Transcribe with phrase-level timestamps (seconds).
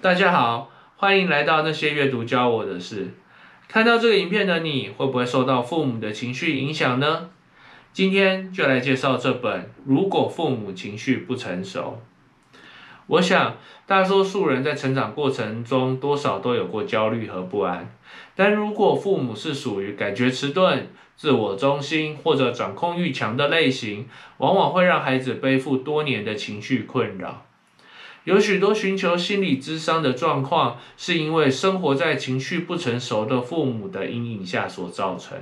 [0.00, 3.14] 大家好，欢迎来到那些阅读教我的事。
[3.66, 7.30] 看到这个影片的你会不会受到父母的情绪影响呢？
[7.92, 11.98] 今天就来介绍这本《如果父母情绪不成熟》。
[13.08, 13.56] 我想，
[13.86, 17.92] 大多数人在成长过程中多少都有过焦虑和不安。
[18.36, 20.86] 但如果父母是属于感觉迟钝、
[21.16, 27.47] 自我中心或者掌控欲强的类型，往往会让孩子背负多年的情绪困扰。
[28.28, 35.38] 有许多寻求心理咨商的状况，是因为生活在情绪不成熟的父母的阴影下所造成。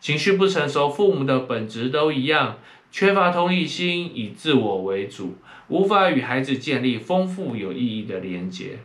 [0.00, 2.58] 情绪不成熟父母的本质都一样，
[2.90, 5.36] 缺乏同理心，以自我为主，
[5.68, 8.80] 无法与孩子建立丰富有意义的连结，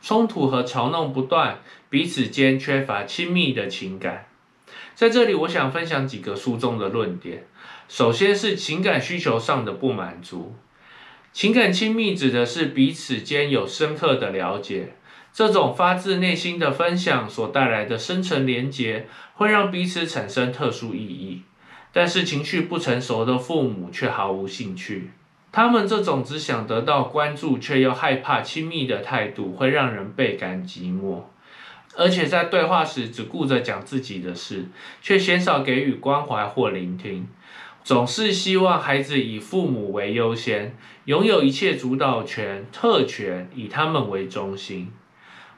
[0.00, 1.58] 冲突和嘲弄不断，
[1.90, 4.28] 彼此间缺乏亲密的情感。
[4.94, 7.48] 在这里，我想分享几个书中的论点。
[7.88, 10.54] 首先是情感需求上的不满足。
[11.32, 14.94] 情感亲密指的是彼此间有深刻的了解，
[15.32, 21.42] 这种发自内心的分享所带来的深层连结，会让彼此产生特殊意义。
[21.92, 25.10] 但是情绪不成熟的父母却毫无兴趣，
[25.52, 31.22] 他们这种只想得到关注却又害怕亲密的态度，会让人倍感寂寞。
[31.96, 34.66] 而且在对话时只顾着讲自己的事，
[35.00, 37.28] 却鲜少给予关怀或聆听。
[37.88, 44.92] 总是希望孩子以父母为优先，拥有一切主导权、特权，以他们为中心。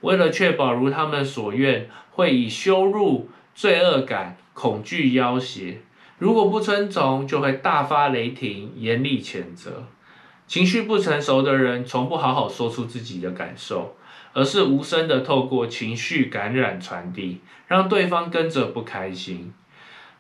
[0.02, 5.82] 为了确保如他们所愿，会以羞辱、罪恶感、恐惧要挟。
[6.18, 9.86] 如果不遵从，就会大发雷霆，严厉谴责。
[10.46, 13.96] 情绪不成熟的人，从不好好说出自己的感受，
[14.32, 19.52] 而是无声的透过情绪感染传递，让对方跟着不开心。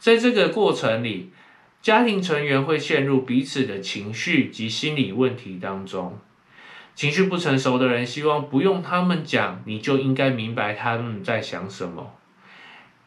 [0.00, 1.30] 在这个过程里，
[1.82, 6.18] 家庭成员会陷入彼此的情绪及心理问题当中。
[6.94, 12.12] 情绪不成熟的人希望不用他们讲，你就应该明白他们在想什么。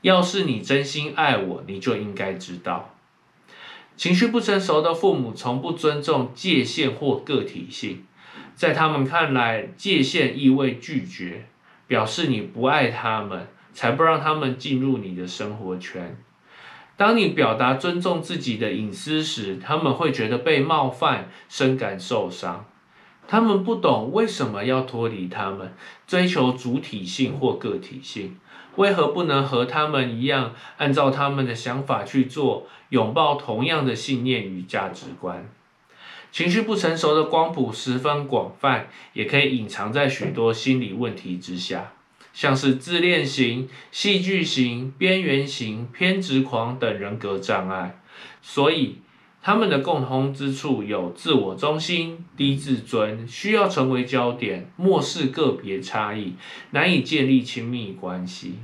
[0.02, 2.96] 要是你真心爱我，你就应该知道。
[3.96, 8.04] 情绪不成熟的父母从不尊重界限或个体性，
[8.56, 11.46] 在他们看来，界限意味拒绝，
[11.86, 16.18] 表示你不爱他们，才不让他们进入你的生活圈。
[16.96, 22.66] 当你表达尊重自己的隐私时，他们会觉得被冒犯，深感受伤。
[23.28, 25.74] 他们不懂为什么要脱离他们，
[26.06, 28.38] 追求主体性或个体性，
[28.76, 35.50] 为何不能和他们一样，按照他们的想法去做，拥抱同样的信念与价值观？
[36.32, 41.94] 情绪不成熟的光谱十分广泛，也可以隐藏在许多心理问题之下。
[42.34, 48.02] 像是自恋型、戏剧型、边缘型、偏执狂等人格障碍，
[48.42, 48.98] 所以
[49.42, 56.34] 他们的共同之处有自我中心、低自尊、需要成为焦点、漠视个别差异、
[56.72, 58.56] 难以建立亲密关系。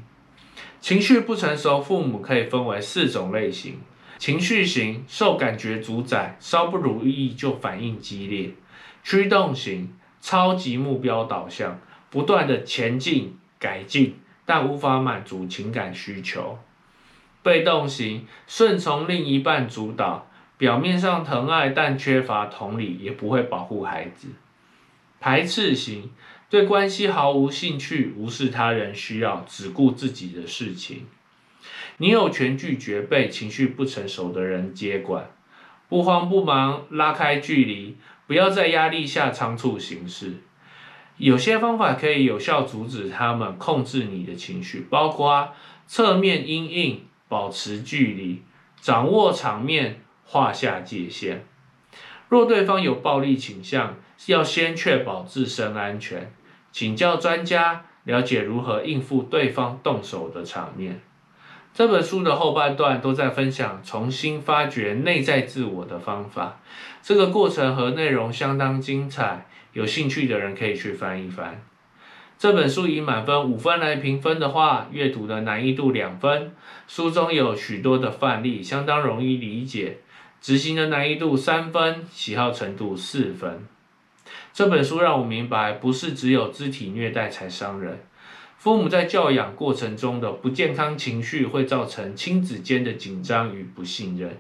[0.82, 3.76] 情绪不成熟父母可以分为四种类型：
[4.18, 8.56] 情绪型，受感觉主宰，稍不如意就反应激烈；
[9.04, 11.80] 驱动型，超级目标导向，
[12.10, 13.36] 不断的前进。
[13.60, 14.16] 改进，
[14.46, 16.58] 但无法满足情感需求。
[17.44, 20.28] 被动型，顺从另一半主导，
[20.58, 24.30] 表面上疼爱，但缺乏同理，也不会保护孩子。
[25.20, 26.12] 排斥型，
[26.50, 31.08] 对关系毫无兴趣，无视他人需要，只顾自己的事情。
[31.98, 35.30] 你有权拒绝被情绪不成熟的人接管，
[35.90, 37.98] 不慌不忙，拉开距离，
[38.28, 40.36] 不要在压力下仓促行事。
[41.20, 45.54] 有些方法可以有效阻止他们控制你的情绪，包括
[45.86, 48.42] 侧面阴影、保持距离、
[48.80, 51.46] 掌握场面、画下界限。
[52.30, 53.98] 若对方有暴力倾向，
[54.28, 56.32] 要先确保自身安全，
[56.72, 61.02] 请教专家，了解如何应付对方动手的场面。
[61.80, 66.60] 这本书的后半段都在分享重新发掘内在自我的方法，
[67.02, 69.46] 这个过程和内容相当精彩。
[69.72, 71.64] 有兴趣的人可以去翻一翻
[72.38, 76.52] 这本书，以满分五分来评分的话，阅读的难易度两分。
[76.90, 80.00] 书中有许多的范例，相当容易理解。
[80.42, 83.66] 执行的难易度三分，喜好程度四分。
[84.52, 88.02] 这本书让我明白，不是只有肢体虐待才伤人，
[88.60, 94.38] 父母在教养过程中的不健康情绪，会造成亲子间的紧张与不信任。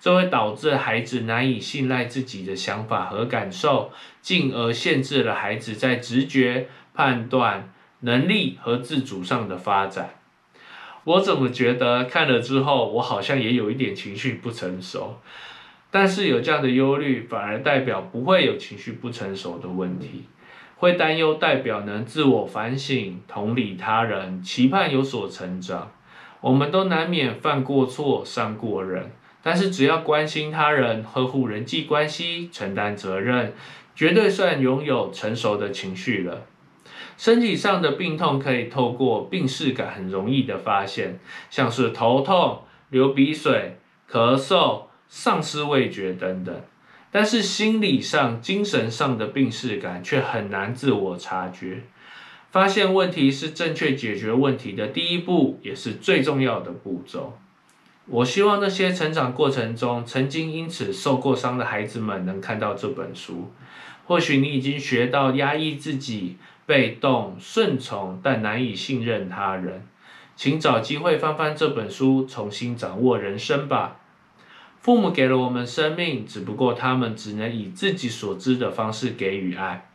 [0.00, 10.16] 这会导致孩子难以信赖自己的想法和感受，进而限制了孩子在直觉、判断能力和自主上的发展。
[11.04, 15.20] 我怎么觉得看了之后，我好像也有一点情绪不成熟？
[15.92, 20.24] 但是有这样的忧虑，反而代表不会有情绪不成熟的问题。
[20.82, 25.92] 会担忧代表能自我反省、同理他人，期盼有所成长。
[26.40, 29.12] 我们都难免犯过错、伤过人，
[29.44, 33.52] 但是只要关心他人、呵护人际关系、承担责任，
[33.94, 36.46] 绝对算拥有成熟的情绪了。
[37.16, 43.76] 身体上的病痛可以透过病视感很容易的发现，像是头痛、流鼻水、
[44.10, 46.60] 咳嗽、丧失味觉等等。
[47.12, 51.82] 但是心理上、精神上的病视感却很难自我察觉。
[52.50, 57.38] 发现问题是正确解决问题的第一步，也是最重要的步骤。
[58.06, 63.52] 我希望那些成长过程中曾经因此受过伤的孩子们能看到这本书。
[64.06, 66.36] 或许你已经学到压抑自己、
[66.66, 69.86] 被动、顺从，但难以信任他人，
[70.34, 73.98] 请找机会翻翻这本书，重新掌握人生吧。
[74.82, 79.88] 父母给了我们生命，只不过他们只能以自己所知的方式给予爱。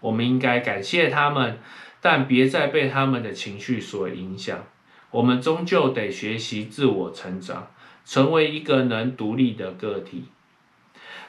[0.00, 1.58] 我们应该感谢他们，
[2.02, 4.62] 但别再被他们的情绪所影响。
[5.10, 7.70] 我们终究得学习自我成长，
[8.04, 10.24] 成为一个能独立的个体。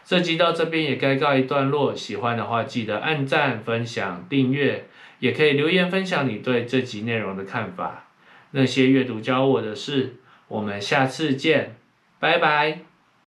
[0.04, 1.96] 这集到这边也该告一段落。
[1.96, 4.90] 喜欢的话，记得按赞、分享、订阅，
[5.20, 8.08] 也可以留言分享你对这集内容的看法。
[8.52, 10.18] 那些阅读教我的事，
[10.50, 11.78] 我们下次见，
[12.20, 12.95] 拜拜。